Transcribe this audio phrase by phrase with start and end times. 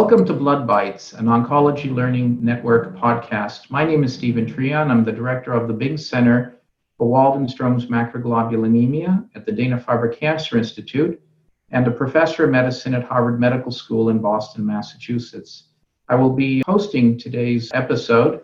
[0.00, 3.70] Welcome to Blood Bytes, an oncology learning network podcast.
[3.70, 4.90] My name is Steven Treon.
[4.90, 6.54] I'm the director of the Bing Center
[6.96, 11.20] for Waldenstrom's macroglobulinemia at the Dana-Farber Cancer Institute
[11.68, 15.64] and a professor of medicine at Harvard Medical School in Boston, Massachusetts.
[16.08, 18.40] I will be hosting today's episode.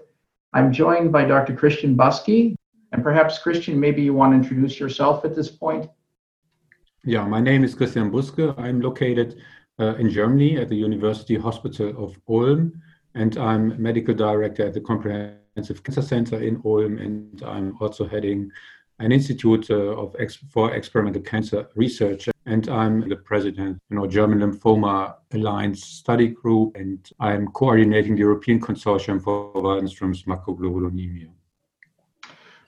[0.52, 1.56] I'm joined by Dr.
[1.56, 2.54] Christian Buske,
[2.92, 5.88] and perhaps Christian, maybe you want to introduce yourself at this point.
[7.02, 8.54] Yeah, my name is Christian Buske.
[8.58, 9.40] I'm located
[9.78, 12.80] uh, in Germany at the University Hospital of Ulm,
[13.14, 18.50] and I'm medical director at the Comprehensive Cancer Center in Ulm, and I'm also heading
[18.98, 24.06] an institute uh, of ex- for experimental cancer research, and I'm the president, you know,
[24.06, 31.28] German Lymphoma Alliance Study Group, and I'm coordinating the European Consortium for Waldenstrom's macroglobulinemia.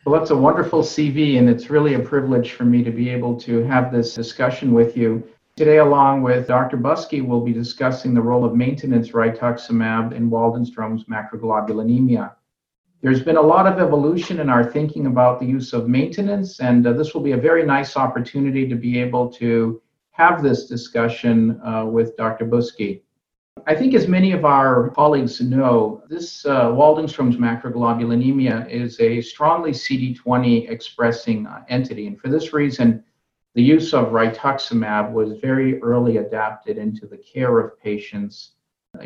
[0.04, 3.38] Well, that's a wonderful CV, and it's really a privilege for me to be able
[3.40, 5.26] to have this discussion with you.
[5.58, 6.76] Today, along with Dr.
[6.76, 12.32] Buske, we'll be discussing the role of maintenance rituximab in Waldenstrom's macroglobulinemia.
[13.02, 16.86] There's been a lot of evolution in our thinking about the use of maintenance, and
[16.86, 21.60] uh, this will be a very nice opportunity to be able to have this discussion
[21.62, 22.46] uh, with Dr.
[22.46, 23.00] Buske.
[23.66, 29.72] I think, as many of our colleagues know, this uh, Waldenstrom's macroglobulinemia is a strongly
[29.72, 33.02] CD20 expressing uh, entity, and for this reason,
[33.58, 38.52] the use of rituximab was very early adapted into the care of patients.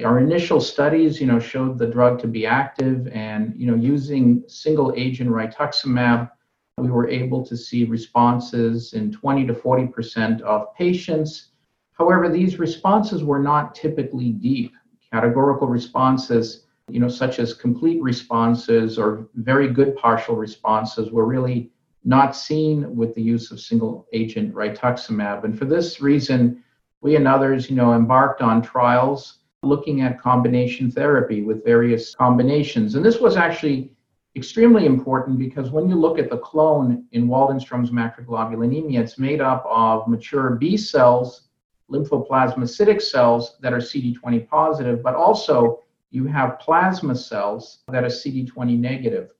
[0.04, 4.44] Our initial studies, you know, showed the drug to be active, and you know, using
[4.48, 6.30] single agent rituximab,
[6.76, 11.52] we were able to see responses in 20 to 40 percent of patients.
[11.94, 14.74] However, these responses were not typically deep.
[15.10, 21.71] Categorical responses, you know, such as complete responses or very good partial responses, were really
[22.04, 25.44] not seen with the use of single agent rituximab.
[25.44, 26.62] And for this reason,
[27.00, 32.96] we and others, you know, embarked on trials looking at combination therapy with various combinations.
[32.96, 33.92] And this was actually
[34.34, 39.64] extremely important because when you look at the clone in Waldenstrom's macroglobulinemia, it's made up
[39.68, 41.48] of mature B cells,
[41.90, 48.78] lymphoplasmacytic cells that are CD20 positive, but also you have plasma cells that are CD20
[48.78, 49.32] negative.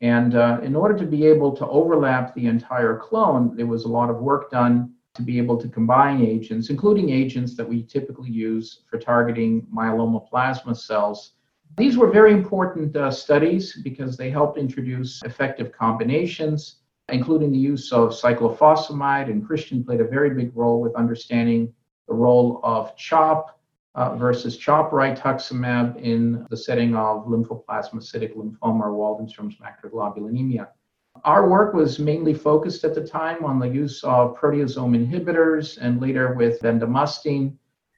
[0.00, 3.88] And uh, in order to be able to overlap the entire clone, there was a
[3.88, 8.30] lot of work done to be able to combine agents, including agents that we typically
[8.30, 11.34] use for targeting myeloma plasma cells.
[11.76, 16.76] These were very important uh, studies because they helped introduce effective combinations,
[17.08, 21.72] including the use of cyclophosphamide, and Christian played a very big role with understanding
[22.08, 23.58] the role of CHOP
[23.94, 30.68] uh, versus CHOP rituximab in the setting of lymphoplasmacytic lymphoma or Waldenstrom's macroglobulinemia.
[31.24, 36.00] Our work was mainly focused at the time on the use of proteasome inhibitors and
[36.00, 37.56] later with bendamustine.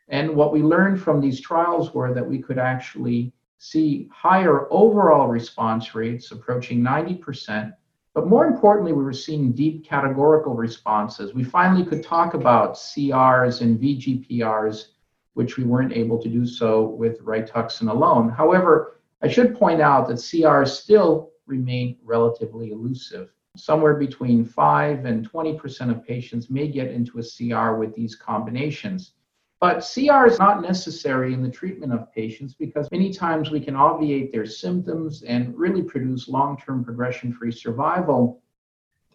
[0.09, 5.29] And what we learned from these trials were that we could actually see higher overall
[5.29, 7.73] response rates approaching 90%.
[8.13, 11.35] But more importantly, we were seeing deep categorical responses.
[11.35, 14.89] We finally could talk about CRs and VGPRs
[15.37, 18.31] which we weren't able to do so with Rituxan alone.
[18.31, 23.31] However, I should point out that CRs still remain relatively elusive.
[23.55, 29.13] Somewhere between 5 and 20% of patients may get into a CR with these combinations.
[29.61, 33.77] But CR is not necessary in the treatment of patients because many times we can
[33.77, 38.43] obviate their symptoms and really produce long term progression free survival,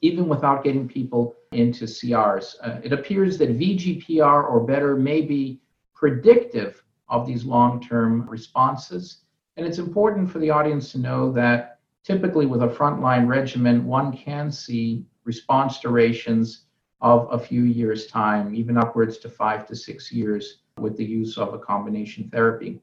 [0.02, 2.54] even without getting people into CRs.
[2.62, 5.62] Uh, it appears that VGPR or better may be
[6.02, 9.20] predictive of these long term responses.
[9.56, 14.12] And it's important for the audience to know that typically with a frontline regimen, one
[14.12, 16.66] can see response durations
[17.02, 21.38] of a few years' time, even upwards to five to six years with the use
[21.38, 22.82] of a combination therapy.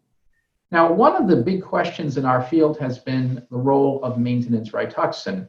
[0.71, 4.71] Now, one of the big questions in our field has been the role of maintenance
[4.71, 5.49] Rituxan.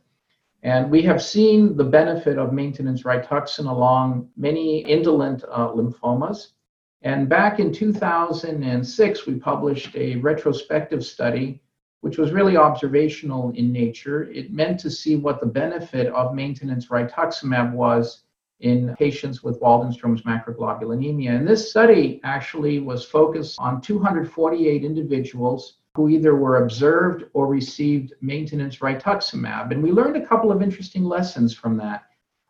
[0.64, 6.54] And we have seen the benefit of maintenance Rituxan along many indolent uh, lymphomas.
[7.02, 11.62] And back in 2006, we published a retrospective study,
[12.02, 14.24] which was really observational in nature.
[14.32, 18.24] It meant to see what the benefit of maintenance rituximab was
[18.60, 21.30] in patients with Waldenstrom's macroglobulinemia.
[21.30, 28.14] And this study actually was focused on 248 individuals who either were observed or received
[28.22, 29.72] maintenance rituximab.
[29.72, 32.09] And we learned a couple of interesting lessons from that.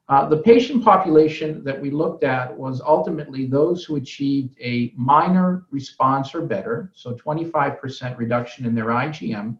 [0.09, 5.65] Uh, the patient population that we looked at was ultimately those who achieved a minor
[5.69, 9.55] response or better, so 25% reduction in their IgM.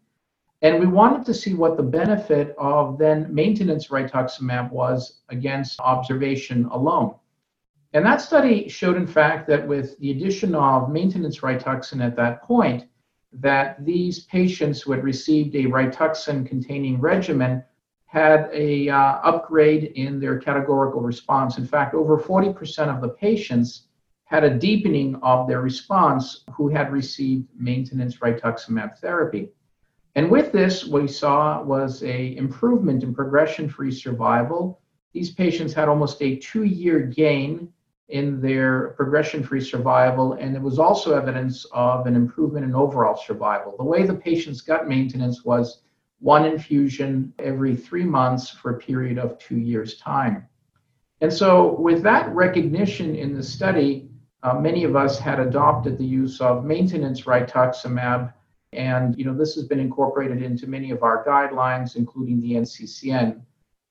[0.63, 6.65] And we wanted to see what the benefit of then maintenance rituximab was against observation
[6.65, 7.13] alone.
[7.93, 12.43] And that study showed, in fact, that with the addition of maintenance Rituxan at that
[12.43, 12.85] point,
[13.33, 17.63] that these patients who had received a Rituxan containing regimen
[18.09, 21.59] had a uh, upgrade in their categorical response.
[21.59, 23.83] In fact, over 40% of the patients
[24.25, 29.49] had a deepening of their response who had received maintenance rituximab therapy.
[30.15, 34.81] And with this, what we saw was a improvement in progression-free survival.
[35.13, 37.71] These patients had almost a two-year gain
[38.07, 43.75] in their progression-free survival, and there was also evidence of an improvement in overall survival.
[43.77, 45.83] The way the patients got maintenance was
[46.19, 50.47] one infusion every three months for a period of two years' time.
[51.21, 54.09] And so, with that recognition in the study,
[54.43, 58.33] uh, many of us had adopted the use of maintenance rituximab,
[58.71, 63.41] and you know this has been incorporated into many of our guidelines, including the NCCN.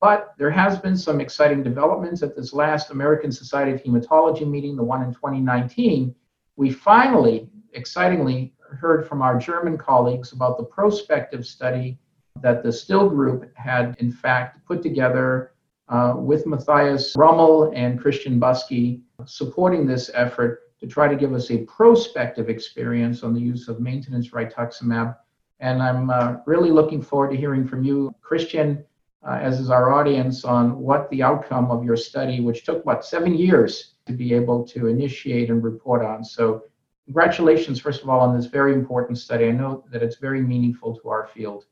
[0.01, 4.77] But there has been some exciting developments at this last American Society of Hematology meeting,
[4.77, 6.15] the one in 2019.
[6.57, 11.99] We finally, excitingly, heard from our German colleagues about the prospective study
[12.43, 15.53] that the Still group had, in fact, put together
[15.89, 21.51] uh, with Matthias Rummel and Christian Buske supporting this effort to try to give us
[21.51, 25.17] a prospective experience on the use of maintenance rituximab.
[25.61, 28.85] And I'm uh, really looking forward to hearing from you, Christian,
[29.27, 33.05] uh, as is our audience, on what the outcome of your study, which took, what,
[33.05, 36.23] seven years to be able to initiate and report on.
[36.23, 36.63] So,
[37.07, 39.49] congratulations, first of all, on this very important study.
[39.49, 41.65] I know that it's very meaningful to our field.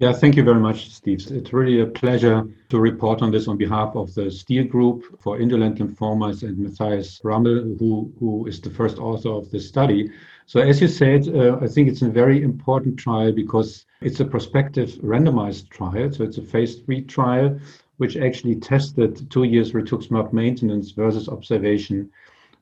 [0.00, 1.24] Yeah, thank you very much, Steve.
[1.30, 5.38] It's really a pleasure to report on this on behalf of the StiL Group for
[5.38, 10.10] Indolent Lymphomas and Matthias Rummel, who, who is the first author of this study.
[10.46, 14.24] So, as you said, uh, I think it's a very important trial because it's a
[14.24, 16.10] prospective randomized trial.
[16.10, 17.56] So, it's a phase three trial
[17.98, 22.10] which actually tested two years rituximab maintenance versus observation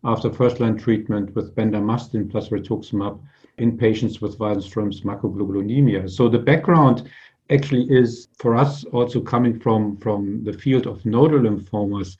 [0.05, 3.19] after first line treatment with bendamustine plus rituximab
[3.59, 6.11] in patients with Waldenström's macroglobulinemia.
[6.11, 7.09] So the background
[7.51, 12.17] actually is for us also coming from, from the field of nodal lymphomas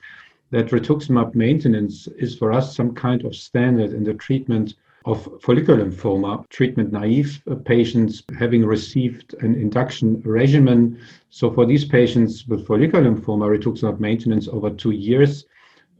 [0.51, 4.75] that rituximab maintenance is for us some kind of standard in the treatment
[5.05, 10.97] of follicular lymphoma, treatment naive patients having received an induction regimen.
[11.29, 15.45] So for these patients with follicular lymphoma, rituximab maintenance over two years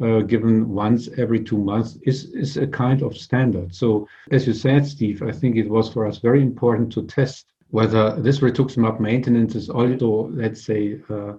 [0.01, 3.73] uh, given once every two months is, is a kind of standard.
[3.73, 7.47] So, as you said, Steve, I think it was for us very important to test
[7.69, 11.33] whether this rituximab maintenance is also, let's say, uh,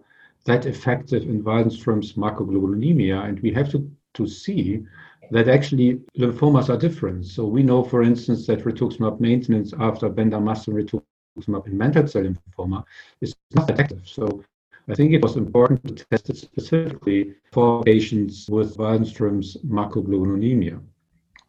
[0.45, 3.29] that effective in Waldenström's macroglobulinemia.
[3.29, 4.85] And we have to, to see
[5.31, 7.27] that actually lymphomas are different.
[7.27, 12.85] So we know, for instance, that rituximab maintenance after bendamustine rituximab in mantle cell lymphoma
[13.21, 14.03] is not effective.
[14.05, 14.45] So
[14.89, 20.81] I think it was important to test it specifically for patients with Waldenström's macroglobulinemia.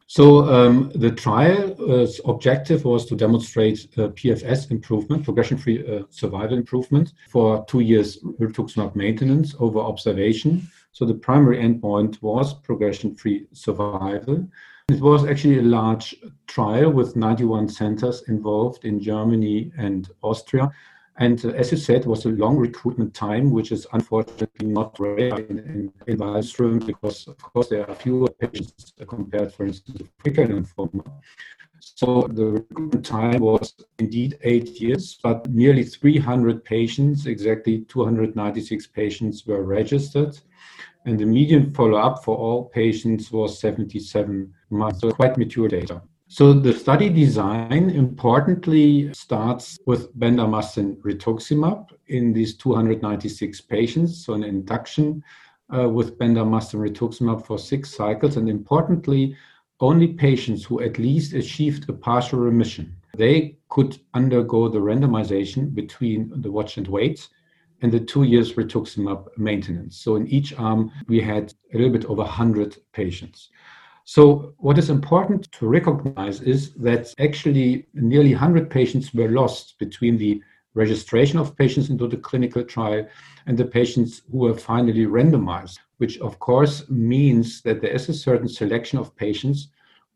[0.07, 7.13] So um, the trial's objective was to demonstrate uh, PFS improvement, progression-free uh, survival improvement
[7.27, 10.69] for two years rituximab maintenance over observation.
[10.91, 14.47] So the primary endpoint was progression-free survival.
[14.89, 16.15] It was actually a large
[16.45, 20.71] trial with 91 centers involved in Germany and Austria.
[21.17, 24.99] And uh, as you said, it was a long recruitment time, which is unfortunately not
[24.99, 30.09] rare in, in, in because, of course, there are fewer patients compared, for instance, to
[30.19, 31.05] follicular lymphoma.
[31.79, 39.45] So the recruitment time was indeed eight years, but nearly 300 patients, exactly 296 patients
[39.45, 40.37] were registered.
[41.05, 46.01] And the median follow up for all patients was 77 months, so quite mature data.
[46.27, 54.43] So the study design importantly starts with bendamustine rituximab in these 296 patients, so an
[54.43, 55.23] induction
[55.73, 59.37] uh, with bendamustine rituximab for six cycles, and importantly,
[59.79, 62.95] only patients who at least achieved a partial remission.
[63.15, 67.29] They could undergo the randomization between the watch and wait
[67.81, 69.97] and the two years rituximab maintenance.
[69.97, 73.49] So in each arm, we had a little bit over 100 patients.
[74.07, 80.15] So, what is important to recognize is that actually nearly 100 patients were lost between
[80.15, 80.43] the
[80.75, 83.07] registration of patients into the clinical trial
[83.47, 88.13] and the patients who were finally randomized, which of course means that there is a
[88.13, 89.69] certain selection of patients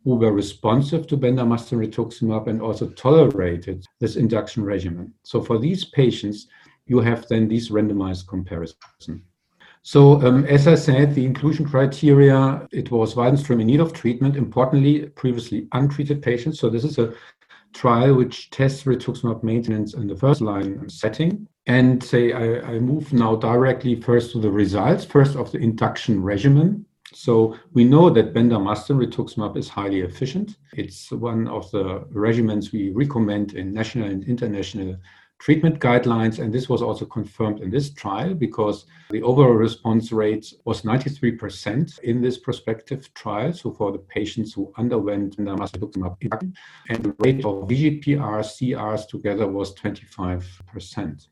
[0.03, 5.11] who were responsive to bendamustine rituximab and also tolerated this induction regimen.
[5.23, 6.47] So for these patients,
[6.85, 9.23] you have then these randomized comparison.
[9.81, 14.35] So, um, as I said, the inclusion criteria, it was Waldenström in need of treatment,
[14.35, 16.59] importantly, previously untreated patients.
[16.59, 17.13] So, this is a
[17.73, 21.47] trial which tests rituximab maintenance in the first line setting.
[21.67, 26.21] And say I, I move now directly first to the results, first of the induction
[26.23, 26.85] regimen.
[27.13, 30.57] So we know that bendamustine rituximab is highly efficient.
[30.73, 34.97] It's one of the regimens we recommend in national and international
[35.39, 36.39] treatment guidelines.
[36.39, 41.99] And this was also confirmed in this trial because the overall response rate was 93%
[41.99, 43.53] in this prospective trial.
[43.53, 46.53] So for the patients who underwent bendamustine
[46.89, 51.27] and the rate of VGPR, CRs together was 25%.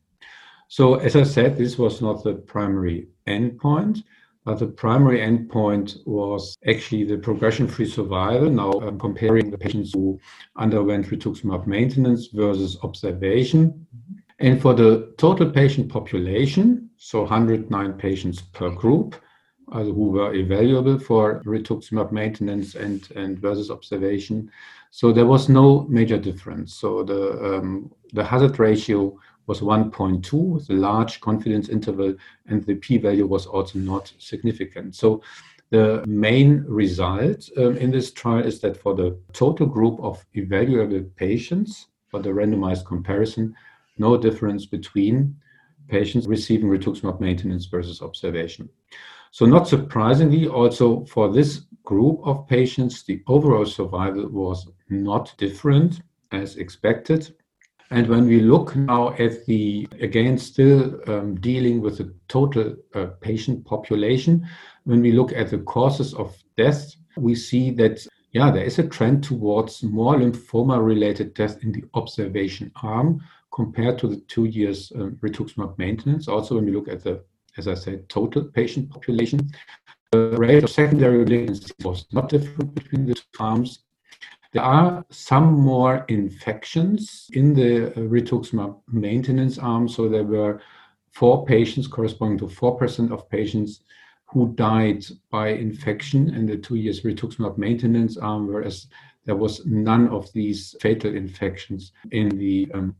[0.68, 4.02] So as I said, this was not the primary endpoint.
[4.48, 8.48] But the primary endpoint was actually the progression-free survival.
[8.48, 10.18] Now, um, comparing the patients who
[10.56, 13.86] underwent rituximab maintenance versus observation.
[14.38, 19.16] And for the total patient population, so 109 patients per group,
[19.70, 24.50] uh, who were evaluable for rituximab maintenance and, and versus observation.
[24.90, 26.72] So there was no major difference.
[26.72, 32.14] So the um, the hazard ratio was 1.2, the large confidence interval,
[32.46, 34.94] and the p-value was also not significant.
[34.94, 35.22] So
[35.70, 41.04] the main result um, in this trial is that for the total group of evaluable
[41.16, 43.54] patients, for the randomized comparison,
[43.98, 45.34] no difference between
[45.88, 48.68] patients receiving rituximab maintenance versus observation.
[49.30, 56.02] So not surprisingly, also for this group of patients, the overall survival was not different
[56.32, 57.34] as expected.
[57.90, 63.06] And when we look now at the, again, still um, dealing with the total uh,
[63.20, 64.46] patient population,
[64.84, 68.86] when we look at the causes of death, we see that, yeah, there is a
[68.86, 74.92] trend towards more lymphoma related death in the observation arm compared to the two years
[74.96, 76.28] um, rituximab maintenance.
[76.28, 77.22] Also, when we look at the,
[77.56, 79.50] as I said, total patient population,
[80.12, 83.80] the rate of secondary malignancy was not different between the two arms.
[84.52, 89.88] There are some more infections in the rituximab maintenance arm.
[89.88, 90.60] So there were
[91.12, 93.80] four patients corresponding to 4% of patients
[94.26, 98.86] who died by infection in the two years rituximab maintenance arm, whereas
[99.24, 102.94] there was none of these fatal infections in the um.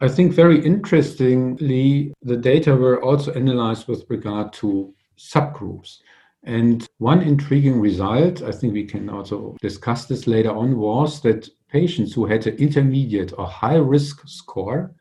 [0.00, 5.98] I think very interestingly, the data were also analyzed with regard to subgroups.
[6.42, 11.48] And one intriguing result, I think we can also discuss this later on, was that
[11.68, 14.94] patients who had an intermediate or high risk score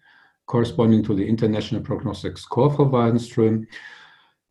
[0.47, 3.67] corresponding to the international prognostic score for Waldenström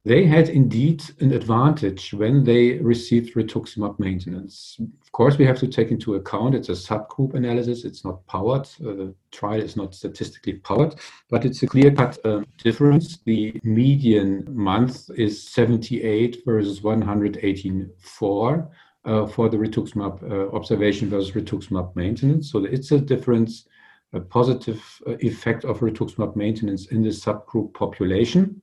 [0.08, 4.80] they had indeed an advantage when they received rituximab maintenance.
[5.02, 7.84] Of course, we have to take into account it's a subgroup analysis.
[7.84, 8.66] It's not powered.
[8.80, 10.94] Uh, the trial is not statistically powered,
[11.28, 13.18] but it's a clear-cut uh, difference.
[13.26, 18.70] The median month is 78 versus 184
[19.04, 22.50] uh, for the rituximab uh, observation versus rituximab maintenance.
[22.50, 23.66] So it's a difference,
[24.14, 28.62] a positive uh, effect of rituximab maintenance in the subgroup population.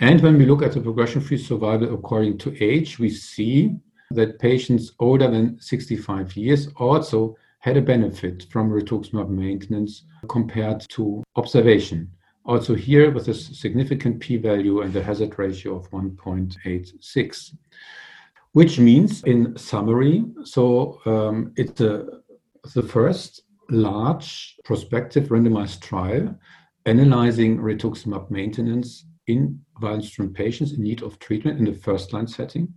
[0.00, 3.76] And when we look at the progression-free survival according to age, we see
[4.10, 11.22] that patients older than 65 years also had a benefit from rituximab maintenance compared to
[11.36, 12.10] observation.
[12.44, 17.54] Also here with a significant p-value and a hazard ratio of 1.86,
[18.52, 22.06] which means in summary, so um, it's a,
[22.74, 26.36] the first large prospective randomized trial
[26.84, 32.72] analyzing rituximab maintenance in Waldenström patients in need of treatment in the first line setting.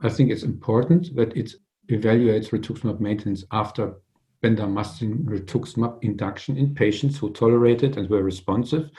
[0.00, 1.52] I think it's important that it
[1.90, 3.94] evaluates rituximab maintenance after
[4.42, 8.90] bendamustine rituximab induction in patients who tolerated and were responsive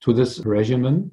[0.00, 1.10] to this regimen.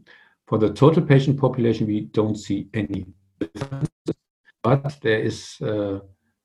[0.48, 3.06] For the total patient population, we don't see any
[3.40, 4.16] differences,
[4.64, 6.00] but there is uh,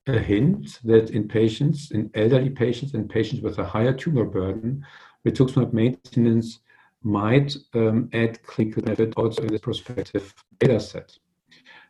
[0.07, 4.85] a hint that in patients, in elderly patients and patients with a higher tumor burden,
[5.27, 6.61] rituximab maintenance
[7.07, 11.17] might um, add clinical benefit also in this prospective data set.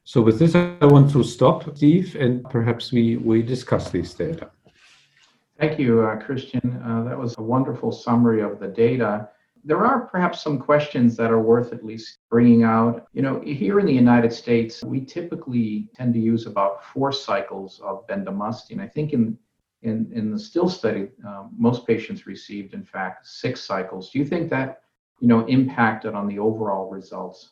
[0.05, 4.51] So with this, I want to stop, Steve, and perhaps we, we discuss these data.
[5.59, 6.81] Thank you, uh, Christian.
[6.85, 9.31] Uh, that was a wonderful summary of the data.
[9.65, 13.07] There are perhaps some questions that are worth at least bringing out.
[13.15, 17.81] You know, here in the United States, we typically tend to use about four cycles
[17.83, 18.81] of bendamustine.
[18.81, 19.39] I think in
[19.83, 24.11] in, in the still study, um, most patients received, in fact, six cycles.
[24.11, 24.81] Do you think that
[25.21, 27.51] you know, impacted on the overall results?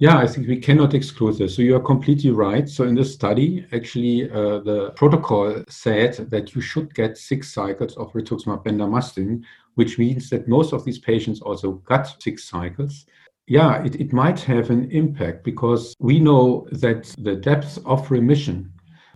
[0.00, 1.56] Yeah, I think we cannot exclude this.
[1.56, 2.68] So you are completely right.
[2.68, 7.96] So in this study, actually, uh, the protocol said that you should get six cycles
[7.96, 9.42] of rituximab bendamustine,
[9.74, 13.06] which means that most of these patients also got six cycles.
[13.48, 18.72] Yeah, it, it might have an impact because we know that the depth of remission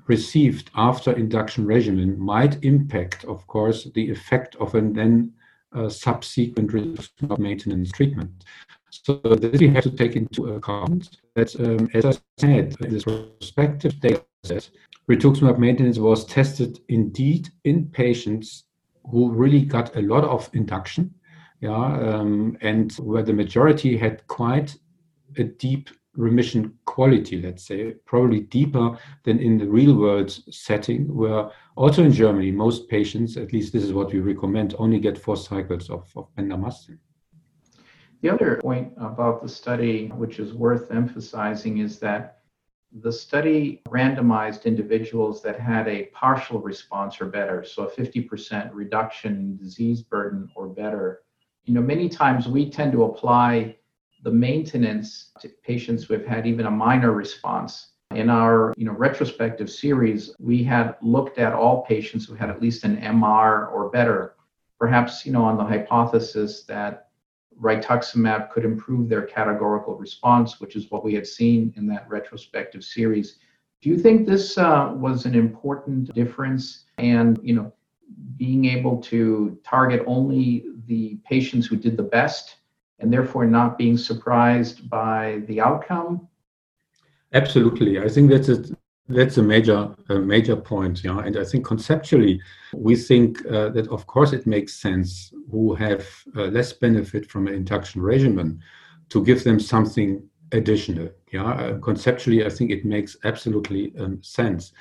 [0.09, 5.33] received after induction regimen might impact, of course, the effect of an then
[5.89, 8.45] subsequent rituximab maintenance treatment.
[8.91, 13.05] So this we have to take into account that, um, as I said, in this
[13.05, 14.69] prospective data set,
[15.11, 18.65] rituximab maintenance was tested indeed in patients
[19.11, 21.15] who really got a lot of induction,
[21.61, 24.77] yeah, um, and where the majority had quite
[25.39, 31.51] a deep remission quality, let's say, probably deeper than in the real world setting, where
[31.77, 35.37] also in Germany, most patients, at least this is what we recommend, only get four
[35.37, 36.99] cycles of, of bendamustine.
[38.21, 42.43] The other point about the study, which is worth emphasizing, is that
[43.01, 49.33] the study randomized individuals that had a partial response or better, so a 50% reduction
[49.33, 51.23] in disease burden or better.
[51.65, 53.77] You know, many times we tend to apply
[54.23, 57.89] the maintenance to patients who have had even a minor response.
[58.15, 62.61] In our you know, retrospective series, we had looked at all patients who had at
[62.61, 64.35] least an MR or better,
[64.79, 67.09] perhaps you know, on the hypothesis that
[67.61, 72.85] rituximab could improve their categorical response, which is what we had seen in that retrospective
[72.85, 73.39] series.
[73.81, 76.85] Do you think this uh, was an important difference?
[76.99, 77.73] And you know,
[78.37, 82.57] being able to target only the patients who did the best
[83.03, 86.29] and therefore not being surprised by the outcome?
[87.35, 87.99] Absolutely.
[87.99, 88.65] I think that's a
[89.09, 91.19] that's a major a major point, yeah.
[91.19, 92.41] And I think conceptually,
[92.75, 96.07] we think uh, that of course it makes sense who have
[96.37, 98.61] uh, less benefit from an induction regimen
[99.11, 101.09] to give them something additional.
[101.33, 104.73] Yeah, uh, conceptually, I think it makes absolutely um, sense.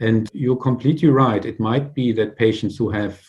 [0.00, 1.44] And you're completely right.
[1.44, 3.20] It might be that patients who have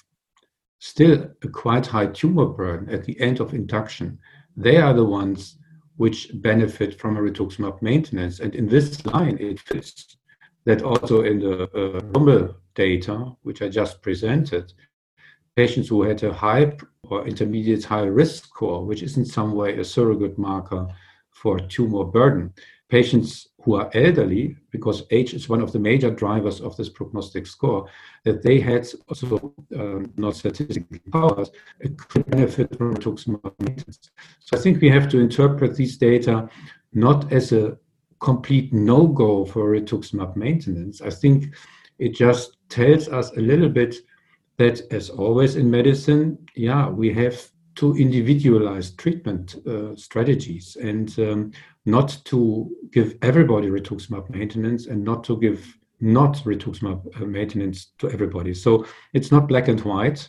[0.80, 4.20] still a quite high tumor burden at the end of induction,
[4.56, 5.58] they are the ones
[5.98, 8.40] which benefit from a rituximab maintenance.
[8.40, 10.18] And in this line, it fits
[10.66, 14.74] that also in the uh, Rummel data, which I just presented,
[15.56, 19.78] patients who had a high or intermediate high risk score, which is in some way
[19.78, 20.88] a surrogate marker
[21.32, 22.54] for tumor burden,
[22.90, 27.48] patients who are elderly, because age is one of the major drivers of this prognostic
[27.48, 27.90] score,
[28.24, 31.50] that they had also um, not statistically powers,
[31.84, 34.12] a benefit from rituximab maintenance.
[34.40, 36.48] So I think we have to interpret these data
[36.94, 37.78] not as a
[38.20, 41.02] complete no-go for rituximab maintenance.
[41.02, 41.56] I think
[41.98, 43.96] it just tells us a little bit
[44.58, 51.52] that, as always in medicine, yeah, we have to individualize treatment uh, strategies and um,
[51.86, 58.10] not to give everybody rituximab maintenance and not to give not rituximab uh, maintenance to
[58.10, 58.54] everybody.
[58.54, 60.28] So it's not black and white.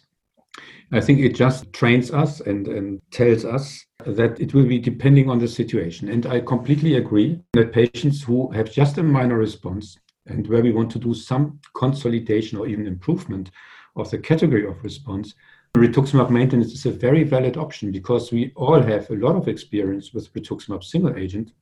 [0.92, 5.28] I think it just trains us and, and tells us that it will be depending
[5.28, 6.08] on the situation.
[6.08, 10.72] And I completely agree that patients who have just a minor response and where we
[10.72, 13.50] want to do some consolidation or even improvement
[13.96, 15.34] of the category of response,
[15.76, 20.12] rituximab maintenance is a very valid option because we all have a lot of experience
[20.12, 21.52] with rituximab single agent.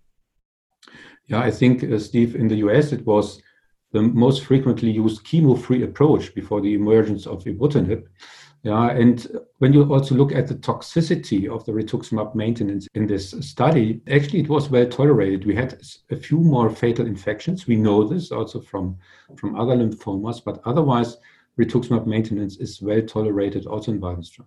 [1.27, 3.41] Yeah, I think, uh, Steve, in the US, it was
[3.93, 8.05] the most frequently used chemo-free approach before the emergence of ibrutinib.
[8.65, 9.27] Yeah, and
[9.59, 14.41] when you also look at the toxicity of the rituximab maintenance in this study, actually
[14.41, 15.45] it was well tolerated.
[15.45, 17.67] We had a few more fatal infections.
[17.67, 18.97] We know this also from,
[19.37, 21.19] from other lymphomas, but otherwise
[21.59, 24.47] rituximab maintenance is well tolerated also in Waldenström.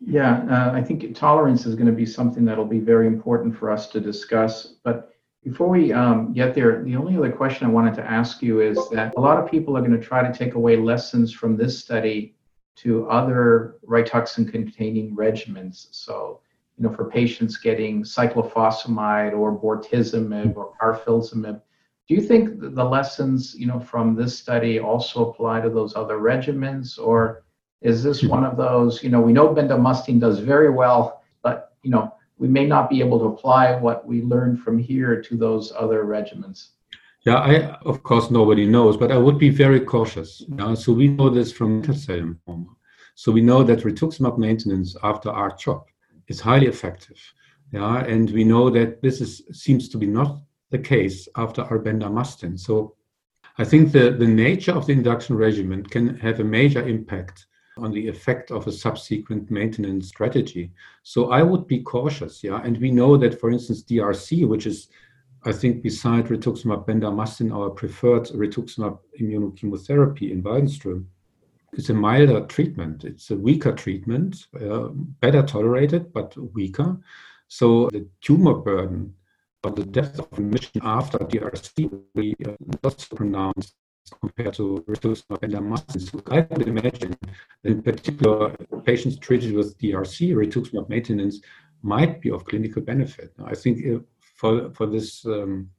[0.00, 3.70] Yeah, uh, I think tolerance is going to be something that'll be very important for
[3.70, 4.76] us to discuss.
[4.82, 5.10] But
[5.44, 8.78] before we um, get there, the only other question I wanted to ask you is
[8.90, 11.78] that a lot of people are going to try to take away lessons from this
[11.78, 12.34] study
[12.76, 15.88] to other Rituxan containing regimens.
[15.90, 16.40] So,
[16.78, 21.60] you know, for patients getting cyclophosphamide or bortezomib or carfilzomib,
[22.10, 26.18] do you think the lessons, you know, from this study also apply to those other
[26.18, 27.44] regimens, or
[27.82, 28.30] is this hmm.
[28.30, 32.48] one of those, you know, we know bendamustine does very well, but you know, we
[32.48, 36.70] may not be able to apply what we learned from here to those other regimens.
[37.24, 37.52] Yeah, I
[37.92, 40.42] of course nobody knows, but I would be very cautious.
[40.48, 40.74] Yeah?
[40.74, 42.74] So we know this from cell lymphoma.
[43.14, 45.86] So we know that rituximab maintenance after R-CHOP
[46.26, 47.20] is highly effective.
[47.70, 52.58] Yeah, and we know that this is seems to be not the case after bendamustine.
[52.58, 52.94] So
[53.58, 57.92] I think the, the nature of the induction regimen can have a major impact on
[57.92, 60.72] the effect of a subsequent maintenance strategy.
[61.02, 62.60] So I would be cautious, yeah.
[62.62, 64.88] And we know that, for instance, DRC, which is,
[65.44, 71.06] I think, beside rituximab bendamustine, our preferred rituximab immunochemotherapy in Waldenström,
[71.72, 73.04] is a milder treatment.
[73.04, 74.88] It's a weaker treatment, uh,
[75.20, 76.98] better tolerated, but weaker.
[77.48, 79.14] So the tumor burden
[79.62, 83.74] but the depth of remission after DRC will be uh, not so pronounced
[84.20, 86.10] compared to rituximab and bendamustine.
[86.10, 87.16] So I would imagine
[87.62, 91.40] that in particular, patients treated with DRC, rituximab maintenance,
[91.82, 93.32] might be of clinical benefit.
[93.44, 94.00] I think uh,
[94.36, 95.70] for, for this um,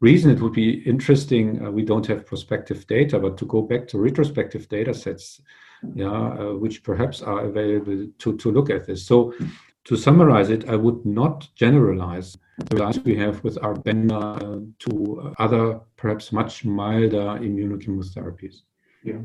[0.00, 1.64] reason, it would be interesting.
[1.64, 5.40] Uh, we don't have prospective data, but to go back to retrospective data sets,
[5.94, 9.06] yeah, uh, which perhaps are available to, to look at this.
[9.06, 9.34] So
[9.88, 15.34] to summarize it, I would not generalize the results we have with our uh, to
[15.38, 18.56] other, perhaps much milder immunochemotherapies.
[19.02, 19.20] Yeah.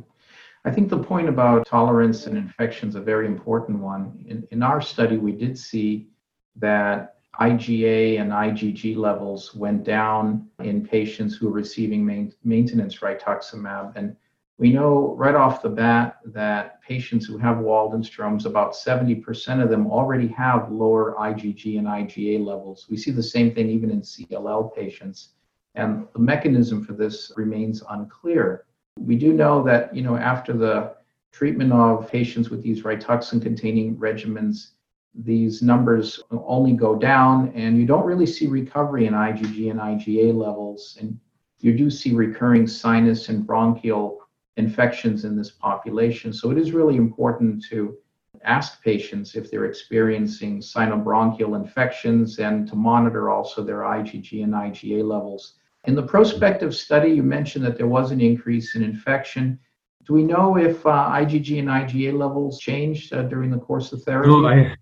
[0.64, 4.24] I think the point about tolerance and infection is a very important one.
[4.26, 6.08] In, in our study, we did see
[6.56, 13.98] that IgA and IgG levels went down in patients who were receiving main, maintenance rituximab.
[13.98, 14.16] And
[14.64, 19.88] we know right off the bat that patients who have Waldenstrom's, about 70% of them
[19.88, 22.88] already have lower IgG and IgA levels.
[22.90, 25.34] We see the same thing even in CLL patients.
[25.76, 28.64] And the mechanism for this remains unclear.
[28.98, 30.96] We do know that, you know, after the
[31.34, 34.76] treatment of patients with these Rituxan containing regimens,
[35.14, 40.34] these numbers only go down and you don't really see recovery in IgG and IgA
[40.34, 40.98] levels.
[41.02, 41.20] And
[41.60, 44.23] you do see recurring sinus and bronchial
[44.58, 46.34] infections in this population.
[46.34, 47.98] So it is really important to
[48.44, 55.04] ask patients if they're experiencing sinobronchial infections and to monitor also their IgG and IgA
[55.04, 55.54] levels.
[55.86, 59.60] In the prospective study, you mentioned that there was an increase in infection.
[60.06, 64.04] Do we know if uh, IgG and IgA levels changed uh, during the course of
[64.04, 64.30] therapy?
[64.30, 64.76] No, I,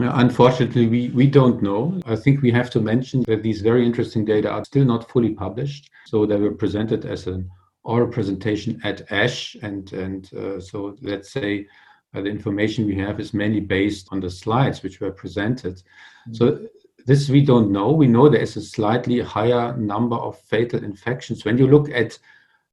[0.00, 2.00] Unfortunately, we, we don't know.
[2.06, 5.34] I think we have to mention that these very interesting data are still not fully
[5.34, 5.90] published.
[6.06, 7.50] So they were presented as an
[7.84, 9.56] oral presentation at ASH.
[9.62, 11.66] And, and uh, so let's say
[12.14, 15.76] uh, the information we have is mainly based on the slides which were presented.
[15.76, 16.34] Mm-hmm.
[16.34, 16.68] So
[17.06, 17.90] this we don't know.
[17.92, 21.44] We know there is a slightly higher number of fatal infections.
[21.44, 22.18] When you look at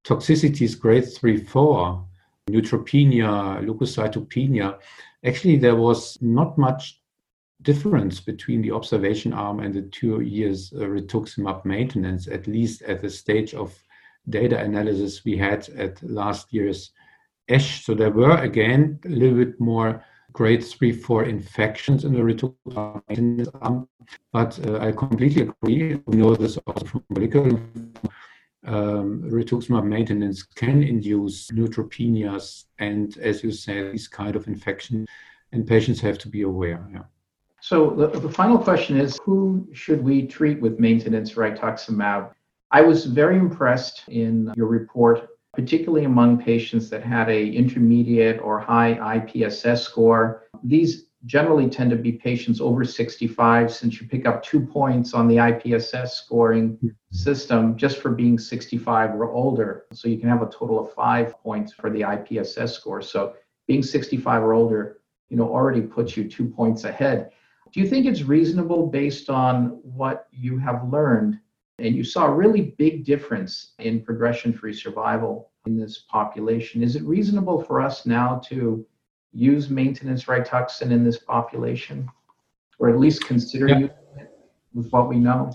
[0.04, 2.06] toxicities grade 3 4,
[2.50, 4.78] neutropenia, leukocytopenia,
[5.24, 7.02] actually there was not much
[7.62, 13.02] difference between the observation arm and the two years uh, rituximab maintenance, at least at
[13.02, 13.74] the stage of
[14.30, 16.92] data analysis we had at last year's
[17.50, 17.86] ASH.
[17.86, 23.50] So there were again a little bit more grade 3 4 infections in the maintenance
[23.62, 23.88] arm.
[24.32, 26.02] But uh, I completely agree.
[26.06, 27.60] We know this also from molecular
[28.66, 35.06] um, rituximab maintenance can induce neutropenias and, as you say, these kind of infection,
[35.52, 36.88] and patients have to be aware.
[36.92, 37.04] Yeah.
[37.62, 42.32] So the, the final question is, who should we treat with maintenance rituximab?
[42.76, 48.60] I was very impressed in your report, particularly among patients that had a intermediate or
[48.60, 50.44] high IPSS score.
[50.62, 55.30] These generally tend to be patients over 65 since you pick up two points on
[55.30, 56.78] the IPSS scoring
[57.14, 59.86] system just for being 65 or older.
[59.94, 63.02] So you can have a total of five points for the IPSS score.
[63.02, 63.36] So
[63.68, 64.98] being 65 or older,
[65.30, 67.30] you know, already puts you two points ahead.
[67.72, 71.40] Do you think it's reasonable based on what you have learned?
[71.80, 76.84] And you saw a really big difference in progression free survival in this population.
[76.84, 78.86] Is it reasonable for us now to
[79.34, 82.10] use maintenance Rituxan in this population?
[82.80, 83.80] Or at least consider yeah.
[83.80, 84.32] using it
[84.74, 85.52] with what we know?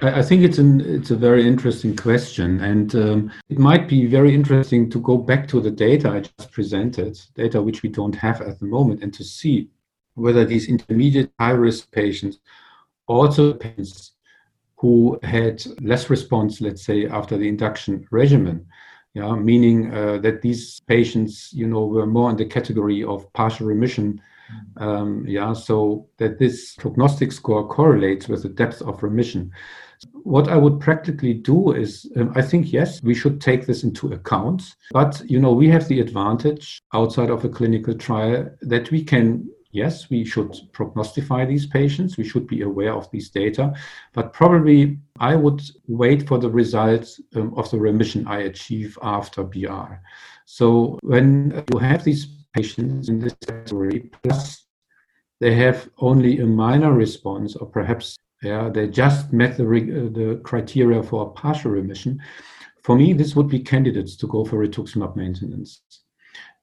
[0.00, 4.34] I think it's an it's a very interesting question, and um, it might be very
[4.34, 8.40] interesting to go back to the data I just presented, data which we don't have
[8.40, 9.68] at the moment, and to see
[10.14, 12.38] whether these intermediate high risk patients,
[13.06, 14.12] also patients
[14.82, 18.66] who had less response, let's say, after the induction regimen,
[19.14, 23.68] yeah, meaning uh, that these patients, you know, were more in the category of partial
[23.68, 24.20] remission.
[24.78, 29.52] Um, yeah, so that this prognostic score correlates with the depth of remission.
[30.24, 34.12] What I would practically do is, um, I think, yes, we should take this into
[34.12, 34.74] account.
[34.90, 39.48] But, you know, we have the advantage outside of a clinical trial that we can
[39.72, 42.16] yes, we should prognostify these patients.
[42.16, 43.74] We should be aware of these data.
[44.12, 49.42] But probably I would wait for the results um, of the remission I achieve after
[49.42, 49.94] BR.
[50.44, 54.66] So when you have these patients in this category, plus
[55.40, 60.40] they have only a minor response, or perhaps yeah, they just met the, uh, the
[60.42, 62.20] criteria for a partial remission.
[62.82, 65.80] For me, this would be candidates to go for rituximab maintenance.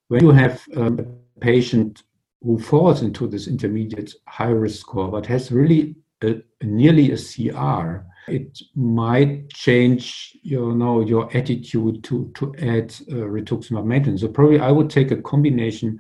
[0.10, 2.04] When you have um, a patient
[2.42, 8.06] who falls into this intermediate high risk score but has really a, nearly a CR,
[8.28, 14.22] it might change you know your attitude to to add uh, rituximab maintenance.
[14.22, 16.00] So probably I would take a combination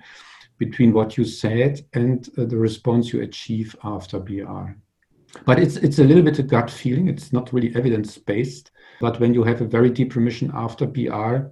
[0.57, 4.75] between what you said and uh, the response you achieve after BR.
[5.45, 7.07] But it's it's a little bit a gut feeling.
[7.07, 8.71] It's not really evidence based.
[8.99, 11.47] But when you have a very deep remission after BR,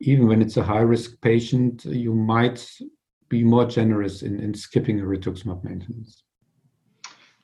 [0.00, 2.68] even when it's a high risk patient, you might
[3.32, 6.24] be more generous in, in skipping a rituximab maintenance.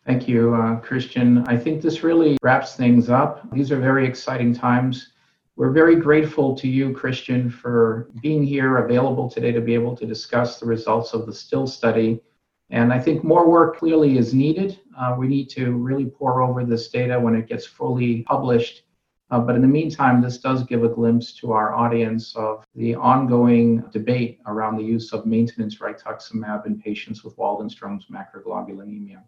[0.05, 1.45] Thank you, uh, Christian.
[1.49, 3.51] I think this really wraps things up.
[3.53, 5.13] These are very exciting times.
[5.57, 10.07] We're very grateful to you, Christian, for being here, available today to be able to
[10.07, 12.21] discuss the results of the STILL study.
[12.69, 14.79] And I think more work clearly is needed.
[14.99, 18.83] Uh, we need to really pour over this data when it gets fully published.
[19.31, 22.95] Uh, but in the meantime, this does give a glimpse to our audience of the
[22.95, 29.23] ongoing debate around the use of maintenance rituximab in patients with Waldenstrom's macroglobulinemia.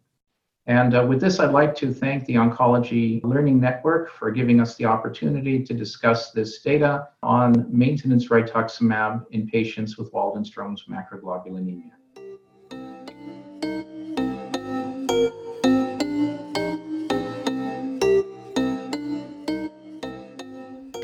[0.66, 4.76] And uh, with this, I'd like to thank the Oncology Learning Network for giving us
[4.76, 11.99] the opportunity to discuss this data on maintenance rituximab in patients with Waldenstrom's macroglobulinemia.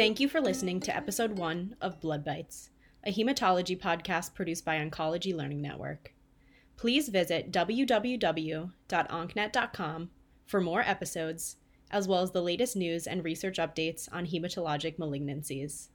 [0.07, 2.69] Thank you for listening to episode one of Blood Bytes,
[3.03, 6.15] a hematology podcast produced by Oncology Learning Network.
[6.77, 10.11] Please visit www.oncnet.com
[10.47, 11.57] for more episodes,
[11.91, 15.89] as well as the latest news and research updates on hematologic malignancies.